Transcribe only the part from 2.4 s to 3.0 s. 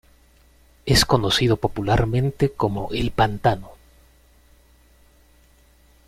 como